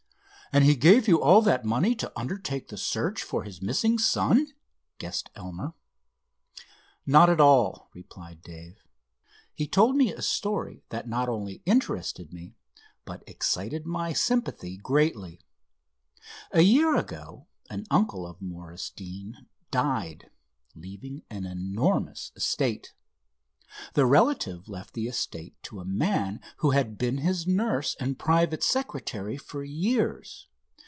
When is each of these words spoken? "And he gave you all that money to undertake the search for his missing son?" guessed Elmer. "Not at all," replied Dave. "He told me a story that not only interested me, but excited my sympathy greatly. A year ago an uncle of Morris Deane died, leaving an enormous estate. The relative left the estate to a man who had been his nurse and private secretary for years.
"And 0.53 0.65
he 0.65 0.75
gave 0.75 1.07
you 1.07 1.21
all 1.21 1.41
that 1.43 1.63
money 1.63 1.95
to 1.95 2.11
undertake 2.13 2.67
the 2.67 2.75
search 2.75 3.23
for 3.23 3.45
his 3.45 3.61
missing 3.61 3.97
son?" 3.97 4.47
guessed 4.97 5.29
Elmer. 5.33 5.75
"Not 7.05 7.29
at 7.29 7.39
all," 7.39 7.89
replied 7.93 8.41
Dave. 8.41 8.83
"He 9.53 9.65
told 9.65 9.95
me 9.95 10.11
a 10.11 10.21
story 10.21 10.83
that 10.89 11.07
not 11.07 11.29
only 11.29 11.61
interested 11.65 12.33
me, 12.33 12.53
but 13.05 13.23
excited 13.25 13.85
my 13.85 14.11
sympathy 14.11 14.75
greatly. 14.75 15.39
A 16.51 16.63
year 16.63 16.97
ago 16.97 17.47
an 17.69 17.85
uncle 17.89 18.27
of 18.27 18.41
Morris 18.41 18.89
Deane 18.89 19.47
died, 19.71 20.31
leaving 20.75 21.23
an 21.29 21.45
enormous 21.45 22.33
estate. 22.35 22.93
The 23.93 24.05
relative 24.05 24.67
left 24.67 24.95
the 24.95 25.07
estate 25.07 25.55
to 25.63 25.79
a 25.79 25.85
man 25.85 26.41
who 26.57 26.71
had 26.71 26.97
been 26.97 27.19
his 27.19 27.47
nurse 27.47 27.95
and 28.01 28.19
private 28.19 28.63
secretary 28.65 29.37
for 29.37 29.63
years. 29.63 30.49